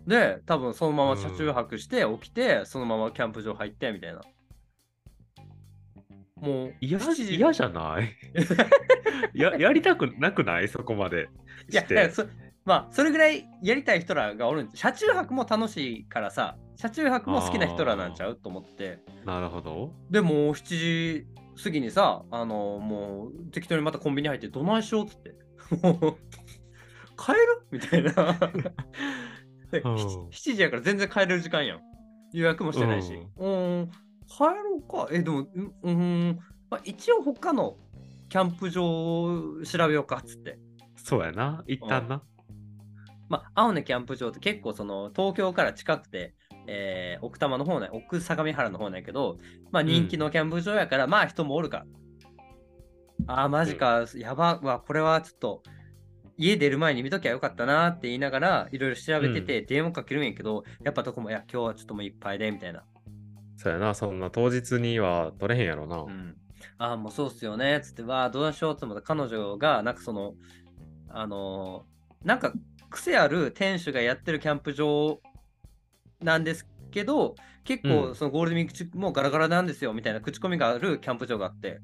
[0.05, 4.21] で、多分そのまま車中泊して起きて、そのままキャンプ場入ってみたいな。
[6.35, 8.15] もう、嫌7時嫌じゃない？
[9.33, 10.67] ややりたくなくない？
[10.67, 11.29] そこまで
[11.71, 11.83] いや、
[12.63, 18.35] まあ、それぐらいやりたい人らがおるん車中泊も楽しいからさ、車中泊も好きな人らなんちゃう？
[18.35, 18.99] と思って。
[19.25, 19.93] なるほど。
[20.11, 21.27] でもう7時
[21.61, 25.35] 過ぎにさ、あのもう適当にまたコンビニ入ってどないしようっつって。
[25.81, 26.17] もう
[27.17, 27.67] 帰る？
[27.71, 28.13] みたいな。
[29.71, 31.81] でうん 7, 時やから全然帰れる時間やん。
[32.33, 33.13] 予約もしてないし。
[33.13, 33.91] うん、
[34.27, 35.07] 帰ろうか？
[35.11, 36.39] え、でも、うん、うん
[36.69, 37.77] まあ、一応他の
[38.29, 38.81] キャンプ場
[39.63, 40.59] 調べようかっつって。
[40.95, 41.63] そうやな。
[41.67, 42.21] 一旦な。
[43.29, 46.35] まあ、青根キャンプ場って結構その東京から近くて、
[46.67, 49.37] えー奥多摩の方ね、奥相模原の方なんやけど、
[49.71, 51.85] まあ人気のキャンプ場やから、まあ人もおるから。
[53.27, 55.63] ああ、マジか、やば、わ、これはちょっと、
[56.37, 62.83] 家出る前に見ときゃよかったなって言いながら、いろいろ調べてて、電話かけるんやけど、やっぱどこも、いや、今日はちょっともういっぱいで、みたいな。
[63.57, 63.95] そうやな。
[63.95, 65.97] そんな当日には取れへんやろな。
[65.97, 66.35] うん。
[66.77, 70.35] ああ、もうそうっすよね、つって、わあ、どうしようと思った彼女が、なんかその、
[71.09, 72.51] あのーなんか
[72.89, 75.21] 癖ある店主がやってるキャンプ場
[76.21, 81.79] なんですけど、結構うんそのゴールデンウィーク中もうガラガラなんですよみたいな口コミがあるキャンプ場があって、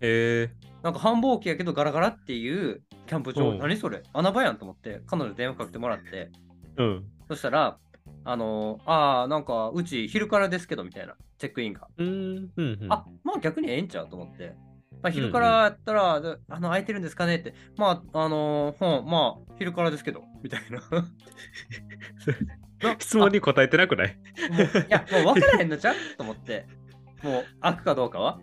[0.00, 0.50] へえ
[0.82, 4.02] なんか繁忙期やけどガラガラっていうキャンプ場、うん何それ？
[4.12, 6.30] 穴場やんと思って、彼女電話かけてもらって、
[6.76, 7.04] うん。
[7.28, 7.78] そしたら、
[8.24, 11.88] あのーああ、なんかうち昼からですけどみたいな、チェックインが。
[11.96, 12.08] うん。
[12.08, 12.78] うん。
[12.82, 14.54] うんあ、まあ逆にええんちゃうと思って。
[15.02, 17.54] まあ、昼からやったら、であの、空いてるんですかねって。
[17.76, 20.80] まあ、あのー、うん、まあ、昼からですけど、みたいな。
[22.82, 24.08] な質問に答えてなくない？
[24.08, 25.94] いや、もう分からへんのちゃう？
[26.16, 26.66] と思って。
[27.22, 28.40] もう、開くかどうかは？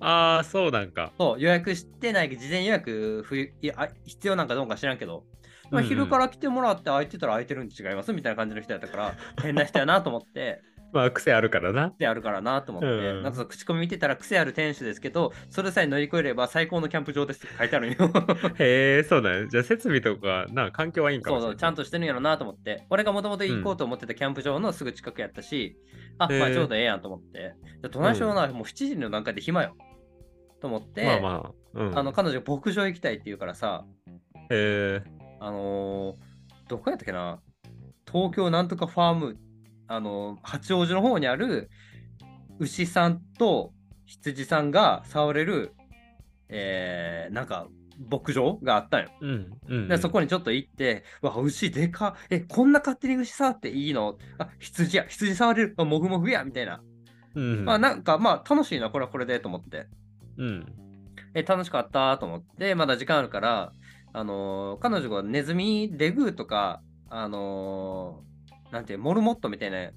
[0.00, 1.12] ああ、そうなんか。
[1.18, 5.24] そう、予約してないけど、事前予約ふいやあ必要なんかどうか知らんけど、
[5.70, 10.62] まあ、昼から来てもらって空いてたら空いてるん違いますみたいな感じの人やったから、変な人やなと思って。
[10.94, 11.92] まあ、癖あるからな。
[11.98, 17.96] であるからなと思って、うんなんかその口コミ見てたら癖ある店主ですけど、それさえ乗り越えれば最高のキャンプ場ですって書いてあるんよ。
[18.58, 19.48] へえ、そうなんや。
[19.48, 21.60] じゃあ、設備とか、な、環境はいいんかそうそう、もしれない。
[21.60, 25.76] ちゃんとしてるんやろなと思って、俺がもともと行こうと思ってたキャンプ場のすぐ近くやったし、
[26.18, 29.76] あ、まあちょうどええやんと思って、じゃあどないしような、もう7時の段階で暇よ。
[30.60, 31.52] と思って、まあまあ。
[31.74, 31.98] うん。
[31.98, 33.84] あの彼女牧場行きたいって言うからさ、
[34.50, 35.02] へえ。
[35.40, 36.34] あのー
[36.66, 37.42] どこやったっけな、
[38.10, 39.36] 東京なんとかファーム、
[39.86, 41.70] あのー八王子の方にある
[42.58, 43.72] 牛さんと
[44.06, 45.74] 羊さんが触れる、
[46.48, 47.68] えー、なんか
[48.10, 49.10] 牧場があったんよ。
[49.20, 49.50] うん。
[49.68, 49.88] うん。
[49.88, 54.18] でそこにちょっと行って、うわ、牛でかっえ、こんな勝手に牛触っていいの？
[54.38, 56.82] あ、羊や、羊触れる、あもふもふや、みたいな。
[57.36, 57.64] うん。
[57.64, 59.86] まあ、なんか、まあ、楽しいな、これはこれでと思って。
[60.36, 60.66] うん。
[61.34, 63.72] え、楽しかったと思って、まだ時間あるから、
[64.12, 68.33] あのー彼女がネズミ、デグーとか、あのー
[68.74, 69.90] なんてモルモットみたいな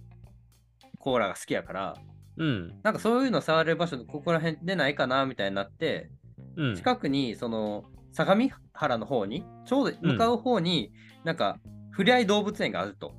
[0.99, 1.95] コーラが好きやから、
[2.37, 2.79] うん。
[2.83, 6.11] なんかそういうの触れる場所、ここら辺でないかな、みたいになって、
[6.55, 6.75] うん。
[6.75, 10.91] 近くに、その、相模原の方に、ちょうど向かう方に、
[11.23, 11.59] なんか、
[11.89, 13.15] ふれあい動物園があると。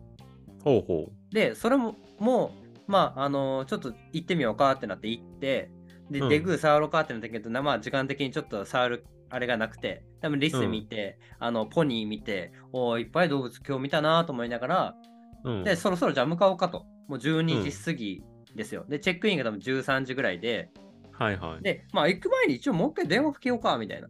[0.62, 2.52] ほうほで、それも、も
[2.86, 5.70] う、まあ、あのーちょっと行ってみようかってなって行って、
[6.10, 14.94] で、うんデグー触ろうかってなったけど、なまあ、時間的にちょっと触るあれがなくて、多分リス見て、あの、ポニー見て、おーいっぱい動物今日見たなと思いながら、
[15.44, 15.50] う。
[15.50, 15.64] うん。
[15.64, 16.86] で、そろそろじゃあ向かおうかと。
[17.08, 18.22] もう12時過ぎ
[18.54, 18.84] ですよ。
[18.88, 20.70] で、チェックインが多分13時ぐらいで、
[21.12, 21.62] はいはい。
[21.62, 24.08] で、まあ、行く前に一応もう一回電話かけようか、みたいな。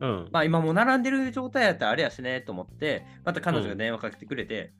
[0.00, 0.28] うん。
[0.32, 4.72] まあ、今もう並んでる状態やったらあれやしねと思って、また彼女が電話かけてくれて、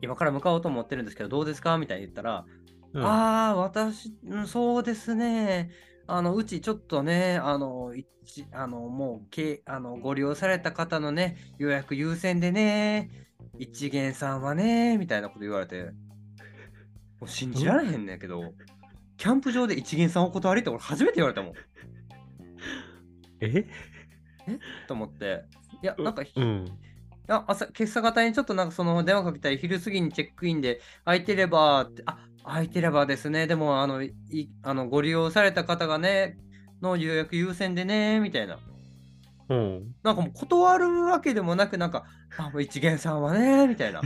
[0.00, 1.78] 今から向かおうと思ってるんですけど、どうですか？
[1.78, 2.44] みたいに言ったら、
[2.92, 5.70] うんああ、私、うんそうですね。
[6.06, 8.06] あの、うちちょっとね、あの、一
[8.52, 13.10] あの、もう、けあの、ご利用された方のね、予約優先でね、
[13.58, 15.84] 一元さんはね、みたいなこと言われて、
[17.20, 18.54] もう信じられへんねんけど、
[19.16, 21.52] キャンプ場で一元さんお断りって俺初めて言われたもん。
[23.40, 23.66] え？
[24.88, 25.44] と思って。
[25.82, 26.78] いや、なんか、うん。
[27.28, 34.14] あ朝、今朝方にちょっとなんかその電話かけたり、昼過ぎにチェックインで空いてればって、あ、空いてればですね、でも、あの、い
[34.62, 36.36] あのご利用された方がね、
[36.80, 38.58] の予約優先でね、みたいな。
[39.52, 39.94] うん。
[40.02, 42.04] なんかもう断るわけでもなく、なんか、
[42.38, 44.00] あ、もう一元さんはね、みたいな。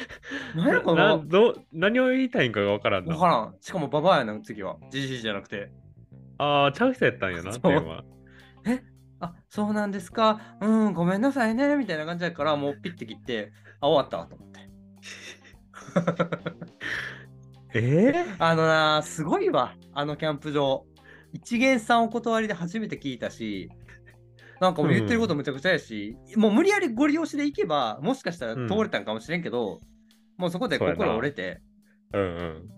[0.56, 3.14] 何やこの、などう何を言いたいんかがわからんな。
[3.14, 3.54] わからん。
[3.60, 4.76] しかもババアやな、次は。
[4.90, 5.70] じじいじゃなくて。
[6.38, 8.04] ああ、ちゃう人やったんやな、そう電話。
[9.20, 10.56] あ、そうなんですか？
[10.60, 14.60] うん、ごめんなさいね、みたいな感じだから、もうピッて切って、あ、終わったと思って。
[17.74, 18.26] え？
[18.38, 20.84] あのな、すごいわ、あのキャンプ場。
[21.32, 23.70] 一元さんお断りで初めて聞いたし、
[24.60, 29.80] なんかもう言ってることむちゃくちゃやし、もう無理やりご利用しで行けば、もしかしたら通れたんかもしれんけど、
[30.38, 31.60] もうそこで心折れて、
[32.12, 32.70] うんうん。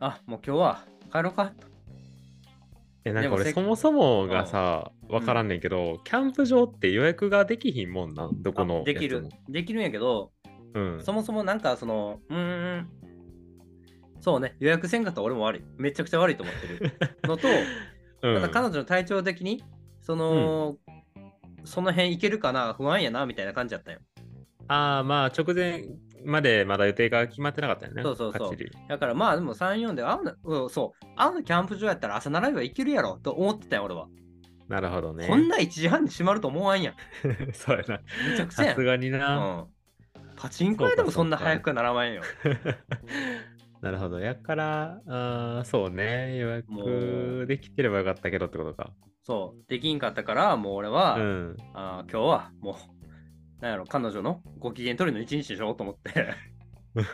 [0.00, 1.46] あ、もう今日は帰ろうか。
[1.46, 1.66] と。
[3.04, 9.28] え、なんか俺そもそもがさ、わからんねんけど、キャンプ場って予約ができひんもんなん、どこのあできる。
[9.48, 10.32] できるんやけど、
[10.74, 11.02] うん。
[11.02, 12.88] そもそもなんかその、うーん、
[14.20, 15.62] そうね、予約せんかったら俺も悪い。
[15.78, 16.78] めちゃくちゃ悪いと思ってる
[17.24, 17.48] のと、
[18.22, 18.34] うん。
[18.34, 19.64] ただ彼女の体調的に、
[20.02, 20.76] その、
[21.64, 24.00] その辺いけるかな、不安やな、みたいな感じだったよ。
[24.68, 25.84] ああ、まあ直前
[26.24, 28.02] までまだ予定が決まってなかったよね。
[28.02, 28.56] そうそうそう
[28.88, 34.08] だからまあでも3、4で、あの、うんそう、あのキャンプ場やったら朝並びはいけるやろと思ってたよ、俺は。
[34.68, 35.26] なるほどね。
[35.26, 36.94] こんな1時半に閉まると思わんやん。
[37.54, 38.00] そうやな。
[38.30, 38.74] めちゃくちゃやん。
[38.74, 39.36] さすがにうな。
[39.38, 39.68] ん。
[40.36, 42.22] パチンコ屋でもそんな早くはならないよ。
[43.80, 44.18] なるほど。
[44.18, 46.36] やから、あーそうね。
[46.36, 48.92] 予も約できてればよかったけどってことか。
[49.22, 51.56] そう、できんかったから、もう俺は、うん。
[51.74, 56.34] あー今日はもう、なんやろ、彼女のご機嫌取りの一日でしょと思って。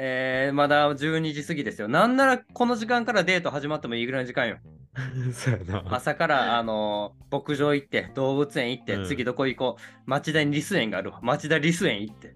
[0.00, 1.88] えー、まだ12時過ぎですよ。
[1.88, 4.58] なんならこの時間からデート始まってもいいぐらいの時間よ。
[5.90, 9.82] 朝から、あのー牧場行って、動物園行って、うん次どこ行こう。
[10.06, 11.20] 町田にリス園があるわ。
[11.22, 12.34] 町田リス園行って。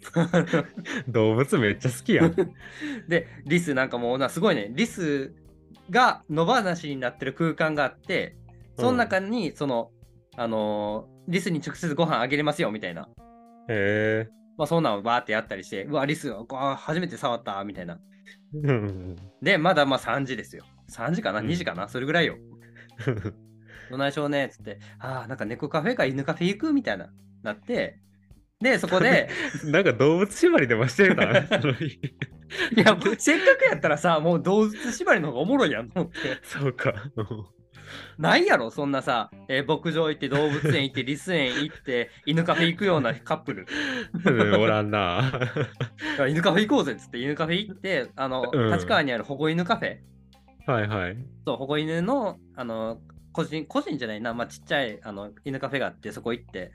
[1.08, 2.34] 動物めっちゃ好きやん。
[3.08, 5.34] で、リスなんかもうな、すごいね、リス
[5.90, 8.36] が野放しになってる空間があって、
[8.76, 9.90] その中に、その、
[10.36, 13.02] あのーリスに直接ご飯あげれますよみたいな。
[13.68, 14.28] へえ。
[14.56, 18.00] まあ、そんなんをバーってやったりして、うわ、リス、あ初めて触ったみたいな。
[18.54, 20.64] うんで、まだまあ3時ですよ。
[20.90, 21.88] 3時かな、うん ?2 時かな？
[21.88, 22.36] それぐらいよ。
[23.90, 26.72] どないしょうねっつって、ああ、なんか猫カフェか犬カフェ行く？
[26.72, 27.12] みたいな、
[27.44, 28.00] なって、
[28.60, 29.28] で、そこで、
[29.64, 31.46] なんか動物縛りでもしてるな。
[31.46, 31.90] その日い
[32.76, 36.38] や、せっかくやったらさ、もう動物縛りの方がおもろいやんと思って。
[36.42, 36.92] そうか。
[38.18, 43.66] ないやろ、そんなさ、えー牧場行って、動物園行って、リス園行って、犬カフェ行くようなカップル。
[44.24, 45.32] うんおらんな。
[46.18, 49.98] あ 犬カフェ行こうぜっつって、犬カフェ行って、あの、うん立川にある保護犬カフェ。
[50.66, 51.16] はいはい。
[51.46, 53.00] そう、保護犬の、あの、
[53.32, 56.72] 個人、個人じゃないな、まあ、ちっちゃいあの犬カフェがあって、そこ行って、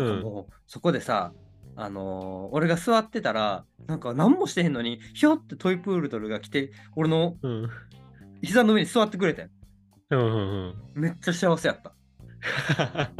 [0.00, 1.32] んかもう、そこでさ、
[1.76, 7.68] あのー俺が座ってたら、なんか何もしてへんのに、ひょってトイプードルが来て、俺のうん。
[8.42, 9.50] 膝の上に座ってくれてん。
[10.10, 11.02] うんうんうん。
[11.02, 11.92] めっちゃ幸せやった。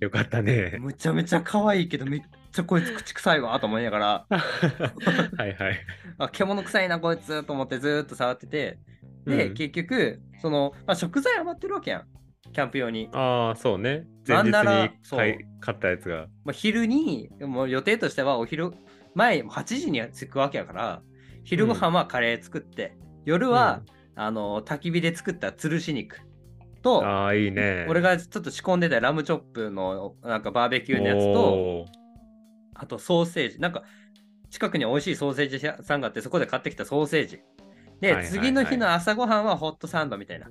[0.00, 0.76] よかったね。
[0.78, 2.20] むちゃめちゃ可愛いけど、めっ
[2.52, 5.78] ちゃこいつ口臭いわと思いながら、 はいはい。
[6.18, 8.78] あ獣臭いなこいつと思ってずーっと触ってて、
[9.24, 12.06] で、うん結局、その、まあ、食材余ってるわけやん。
[12.52, 13.08] キャンプ用に。
[13.12, 14.06] ああ、そうね。
[14.26, 16.26] 前日に買い買ったやつが。
[16.44, 18.72] まあ、昼に、もう予定としてはお昼
[19.14, 21.02] 前、8時には着くわけやから、
[21.44, 23.82] 昼ご飯はカレー作って、夜は、
[24.14, 26.20] あの焚き火で作った吊るし肉
[26.82, 27.86] と、ああ、いいね。
[27.88, 31.86] 俺がちょっと仕込んでたラムチョップのなんかバーベキューのやつと、
[32.74, 33.84] あとソーセージ、なんか
[34.50, 37.40] 近くに美味しいソーセージ屋さんがあって、そこで買ってきたソーセージ。
[38.00, 40.48] で、次の日の朝ごはんはホットサンドみたいな。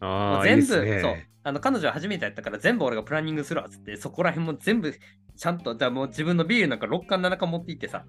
[0.00, 1.14] もあ全部いいねそう。
[1.46, 4.94] あの彼女は初めてやったから全部俺がプランニングするわっつって、そこら辺も全部
[5.36, 8.04] ちゃんと、だもう自分のビールなんか6缶7缶持って行ってさ、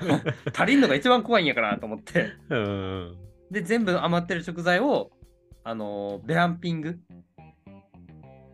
[0.56, 2.32] 足りんのが一番怖いんやからと思って。
[2.48, 3.16] うん。
[3.50, 5.10] で、全部余ってる食材を、
[5.62, 6.98] あのーベランピング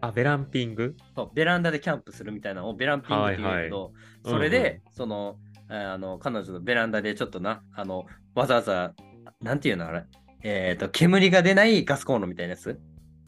[0.00, 0.96] あ、ベランピング？
[1.14, 3.92] そうベランダでキャンプするみたいなのをベランピングって言うんだけど、はい
[4.24, 5.36] それで、うんうんその、
[5.68, 8.92] あの、彼女のベランダでちょっとな、あの、わざわざ、
[9.40, 10.04] なんていうのあれ、
[10.48, 12.78] えっ、と、煙が出ないガスコンロみたいなやつ？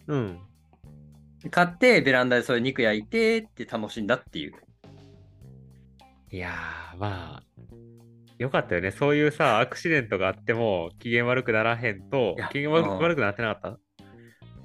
[0.07, 0.39] うん。
[1.51, 4.53] 買って、ベランダでそういう肉焼いてって楽しんだっていう。
[6.31, 7.43] いやー、まあ、
[8.39, 8.93] よかったよね。
[8.93, 13.81] そういうさ、アクシデントがあっても、機嫌悪くならへんといや、機嫌悪くうん悪くなってなかっ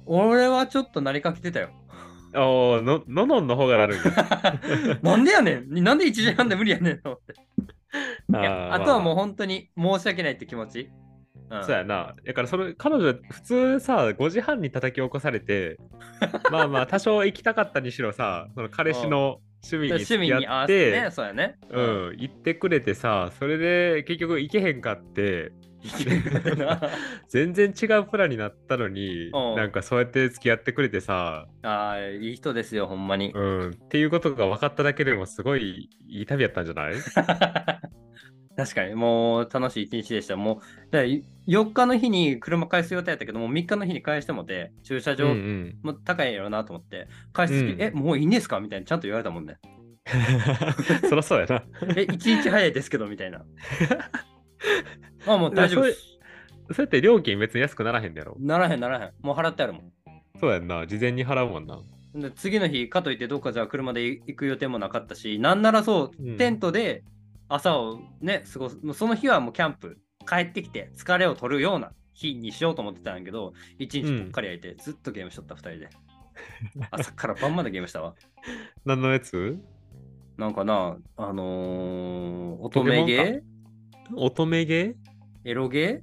[0.06, 1.70] 俺はちょっとなりかけてたよ。
[2.32, 4.98] たおーの、ののんの方がなるんや。
[5.02, 5.82] なんでやねん？
[5.82, 7.32] なんで1時半で無理やねんと思って。
[8.30, 10.90] いやあーあとはもう本当に申し訳ないって気持ち。
[11.58, 11.64] うん。
[11.64, 12.14] そうやな。
[12.24, 15.78] だからそれ、彼女、普通さ、5時半に叩き起こされて、
[16.50, 21.56] まあまあ、多少行きたかったにしろさ、その彼氏の趣味に趣付き合ってて、ね、そうやね。
[21.70, 25.52] うん、行ってくれてさ、それで結局行けへんかって、
[27.28, 29.56] 全然違うプランになったのに、うん。
[29.56, 33.32] なんかそうやって付き合ってくれてさ、ああ、いい人ですよ、ほんまに。
[33.34, 36.94] うん、っていうことが分かっただけでもすごいいい旅やったんじゃない？
[38.56, 40.36] 確かに、もう楽しい一日でした。
[40.36, 41.08] もう、だから
[41.48, 49.56] 4日の日に車返す予定やったけど、もう3日の日に返してもて、駐車うん場うん、も高いやろなと思って、返す時、うんえ、もういいんですかみたいな、ちゃんと言われたもんね。
[51.08, 51.64] そりゃそうやな。
[51.96, 53.44] え、1日早いですけど、みたいな。
[55.26, 55.94] あ、もう大丈夫そう
[56.78, 58.36] やって料金別に安くならへんのやろ？
[58.38, 59.12] ならへん、ならへん。
[59.20, 59.92] もう払ってあるもん。
[60.40, 60.86] そうやんな。
[60.86, 61.80] 事前に払うもんな。
[62.14, 67.02] で次の日、かといってどっかじゃあ車で行く予定もなかったし、なんならそう、うんテントで
[67.54, 68.78] 朝をね、過ごす。
[68.82, 75.90] もうその日はもうキャンプ、帰ってきて疲れを取るような日にしようと思ってたんやけど、一日ぽっかり空いて、ずっとゲームしとった、二人で。
[76.90, 78.14] 朝から晩までゲームしたわ。
[78.84, 79.58] 何のやつ？
[80.36, 83.42] なんかな、あのー、乙女ゲ
[84.16, 84.88] 乙女ゲー？
[84.90, 84.94] ー
[85.44, 86.02] エロゲ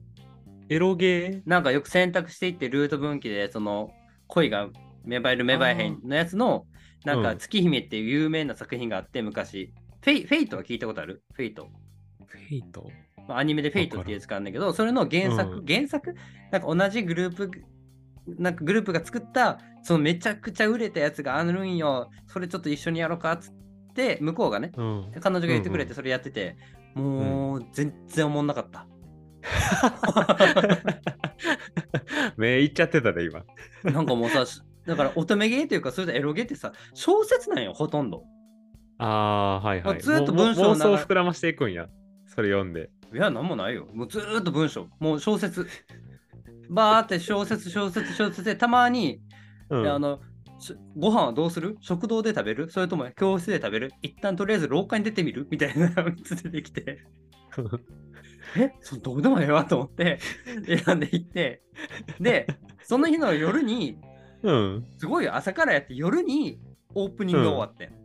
[0.69, 1.49] エロゲー？
[1.49, 3.91] なんかよく選択していってルート分岐で、その
[4.27, 4.69] 恋が
[5.03, 6.65] 芽生える芽生えへんのやつの、
[7.03, 9.73] なんか月姫っていう有名な作品があって、昔。
[10.01, 11.23] フェイ Fate は聞いたことある？
[11.33, 11.63] フェイト。
[11.63, 11.67] ー
[12.27, 12.89] Fate？
[13.27, 16.15] まあアニメで Fate っていうやつがあるんだけど、それの原作、うん原作？
[16.51, 17.51] なんか同じグループ、
[18.37, 22.09] なんかグループが作った、そのめちゃくちゃ売れたやつがあるんよ。
[22.27, 23.53] それちょっと一緒にやろうかっつっ
[23.93, 25.11] て、向こうがね、うん。
[25.19, 26.57] 彼女が言ってくれうんてそれやってて、
[26.95, 28.87] もう全然おもんなかった。
[32.37, 33.43] 目いっちゃってたね、今。
[33.83, 34.45] なんかもうさ、
[34.85, 38.23] だから乙女ゲーというか、それでエロゲーってさ、小説なんよ、ほとんど。
[39.03, 39.93] ああー、はいはい。
[39.93, 41.87] もうずっともう妄文章を膨らましていくんや。
[42.27, 42.89] それ読んで。
[43.13, 43.87] いや、なんもないよ。
[43.93, 44.87] もうずーっと文章。
[44.99, 45.67] もう小説。
[46.69, 49.21] バーって小説、小説、小説で、たまに、
[49.69, 50.19] うんであの
[50.59, 51.77] しご飯はどうする？
[51.81, 52.69] 食堂で食べる？
[52.69, 53.91] それとも教室で食べる？
[54.03, 55.47] 一旦とりあえず廊下に出てみる？
[55.49, 57.03] みたいな 3つ出てきて、
[58.55, 58.71] え？
[58.79, 60.19] そどうでもええわと思って
[60.85, 61.63] 選んでいって、
[62.19, 62.45] で、
[62.83, 63.97] その日の夜に、
[64.43, 64.85] うん。
[64.99, 66.59] すごい朝からやって夜に
[66.93, 68.00] オープニングが終わってん。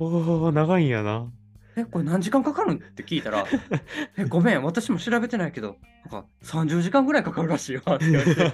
[0.00, 1.30] おお長いんやな。
[1.76, 2.76] え、これ何時間かかるん？
[2.78, 3.46] って聞いたら、
[4.16, 5.76] え、ごめん、私も調べてないけど、
[6.10, 8.52] なんか30時間ぐらいかかるらしいわって言われて、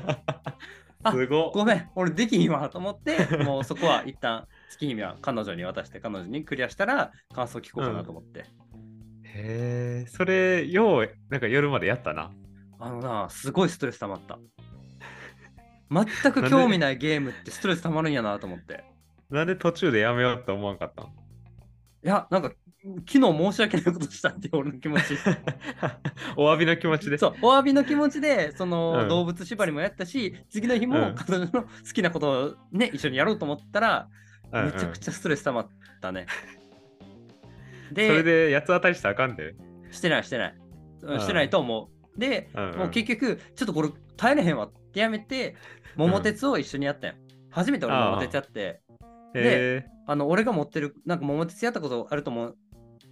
[1.04, 8.40] あ すごっごめん、俺できひんわと思って、もうそこは一旦月姫は彼女に渡して、彼女にクリアしたら感想聞こうかなと思って。
[8.40, 12.32] へえ、それ、よう、なんか夜までやったな。
[12.78, 14.38] あのな、すごいストレス溜まった。
[15.90, 18.84] 全く興味ないゲームってストレス溜まるんやなと思って。
[19.30, 21.25] なんで途中でやめようって思わんかったん？
[22.06, 22.52] いや、なんか、
[23.08, 25.18] 昨日申し訳ないことしたって俺の気持ち。
[26.36, 27.18] お詫びの気持ちで。
[27.18, 34.08] そう、お詫びの気持ちで、その、うん動物縛りもやったし、次の日うんも彼女の好きなことをね、一緒にやろうと思ったら、
[34.52, 35.68] うんうんめちゃくちゃストレス溜まっ
[36.00, 36.26] たね。
[37.90, 39.56] で、それで八つ当たりしたらあかんで。
[39.90, 40.54] してない、してない。
[41.02, 42.20] うんしてないと思う。
[42.20, 45.56] で、うんうんもう結局、ちょっとこれ耐えれへんわってやめて、
[45.96, 47.14] 桃鉄を一緒にやったよ。
[47.50, 48.80] 初めて俺桃鉄やって、へ
[49.34, 49.95] え。
[50.06, 52.56] あの、俺が持ってる、なんか桃鉄やったことあると思う。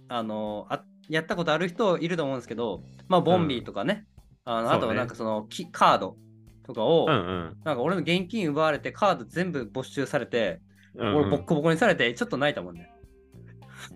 [0.07, 4.05] あの、あやったことある人いると思うんですけど、まあ、ボンビーとかね、
[4.43, 6.17] あのそうねあとはなんかその、きカード
[6.65, 10.61] とかを、うんうんなんか俺の現金奪われて、カード全部没収されて、
[10.95, 11.15] うんうん。
[11.17, 12.91] 俺ボッコボコにされて、ちょっと泣いたもんね。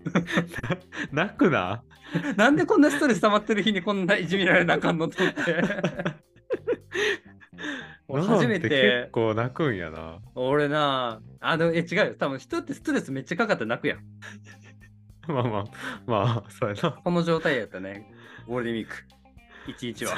[1.10, 1.82] 泣くな？
[2.36, 5.40] なんでこんなストレス溜まってる日にこんないじめられなあかんのと思って。
[8.10, 10.18] 俺初めてて結、構泣くんやな。
[10.34, 12.14] 俺な、あの、え、違うよ。
[12.18, 13.98] 多分人ってストレスめっちゃかかって泣くやん。
[15.28, 15.64] まあまあ、
[16.06, 16.92] まあ、そうやな。
[16.92, 18.10] この状態やったね。
[18.46, 18.94] ゴールデンウィーク。
[19.66, 20.16] 一日は。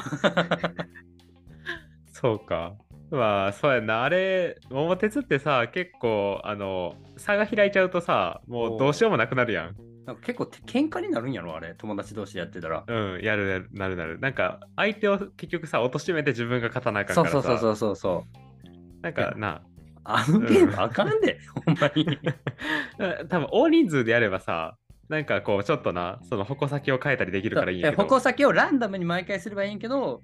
[2.13, 2.75] そうか。
[3.11, 4.05] まあ、そうやな。
[4.05, 9.77] あれ、桃鉄ってさ、結構、あの、差が開いちゃうとさ、もうどうしようもなくなるやん。
[10.07, 11.75] なんか結構て喧嘩になるんやろ、あれ。
[11.79, 12.85] 友達同士でやってたら。
[12.87, 14.19] うん、やるやる、なるなる。
[14.19, 17.31] なんか、相手を結局さ、貶めて自分が勝たなあからさ。
[17.31, 19.03] そうそうそうそうそう。
[19.03, 19.63] なんかな、
[20.05, 22.19] あのゲームあかんで、ほんまに。
[23.29, 24.77] 多分大人数でやればさ、
[25.09, 28.03] なんかこう、ちょっとな、その矛先を変えたりできるからいいんやけど。
[28.03, 30.23] 矛先をランダムに毎回すればいいんけど、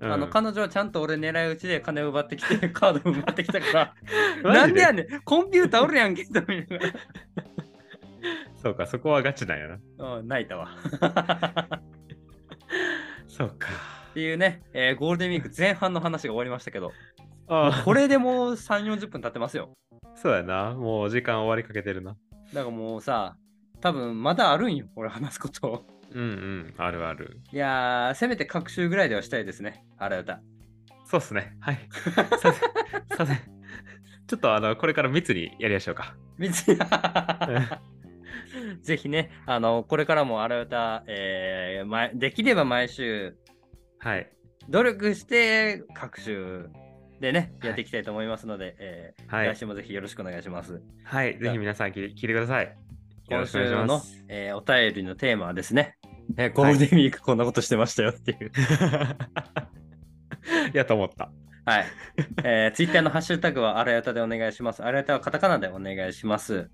[0.00, 3.94] うんあの彼女はちゃんと俺狙い撃ちで金を奪ってきて、カードを奪ってきたから、
[4.52, 6.42] なんでやねん、コンピューターおるやんけ、と
[8.62, 9.78] そうか、そこはガチなんやな。
[10.18, 10.68] うん、泣いたわ。
[13.28, 13.68] そうか。
[14.10, 16.92] っていうね、えーゴールデンウィーク前半の話が終わりましたけど、
[17.48, 19.70] あこれでもう3、40分経ってますよ。
[20.14, 20.72] そうやな。
[20.72, 22.16] もう時間終わりかけてるな。
[22.52, 23.36] だからもうさ、
[23.80, 25.84] 多分まだあるんよ、俺話すこと。
[26.12, 26.74] うんうん。
[26.78, 27.40] あるある。
[27.52, 30.40] いやー、せめて各週ぐらいではしたいですね、あらゆた。
[31.04, 31.56] そうっすね。
[31.60, 31.78] はい。
[31.92, 33.34] させさせ
[34.26, 36.16] ちょっとあの、これから密にやりましょうか。
[36.38, 36.78] 別に
[38.82, 43.36] ぜひね、あの、これからもあらゆた、えーま、できれば毎週、
[43.98, 44.30] はい。
[44.68, 46.68] 努力して各週
[47.20, 50.80] でね、はいやっていきたいと思いますので、えーはい来週もぜひよろしくお願いします。
[51.04, 51.38] はい。
[51.38, 52.76] ぜひ皆さん聞いて聞いてください。
[53.28, 55.96] 今週のえーお便りのテーマはですね、
[56.36, 58.52] えーゴールデンウィークこんなことしてましたよっていう。
[60.76, 61.30] やと思った。
[61.64, 61.86] はい。
[62.44, 64.82] えー、ツイッターのハッシュタグはあらやたでお願いします。
[64.84, 66.70] あらやたはカタカナでお願いします。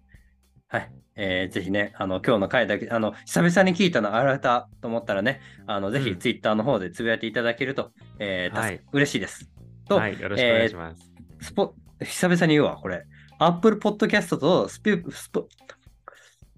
[0.71, 0.93] はい。
[1.17, 7.91] えー、ぜひね、あの、今日の回だけ、あの、久々に聞いたのあらやたと思ったらね、あの、ぜひうんツイッターの方でつぶやいていただけると、
[8.21, 9.51] えーたすはい嬉しいです。
[9.89, 10.19] と、はい。
[10.21, 11.13] よろしくお願いします。
[11.41, 13.05] スポ、久々に言うわ、これ。
[13.41, 15.49] Apple Podcast とスピ、スポ、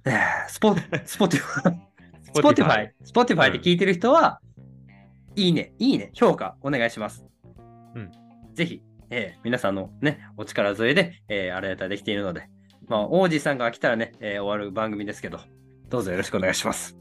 [0.05, 4.41] えースポ、 Spotify、Spotify、Spotify で聞いてる人は、
[5.37, 7.25] いいね、いいね、評価お願いします。
[7.95, 8.11] うん。
[8.53, 12.49] ぜひ、えー皆さんのね、お力添えで、えー、あれやたらできているので、
[12.93, 15.40] まあ、王子さんが来たらね、えー終わる番組ですけど、
[15.88, 16.95] どうぞよろしくお願いします。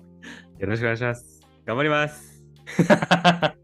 [0.58, 1.42] よろしくお願いします。
[1.66, 2.46] 頑張ります。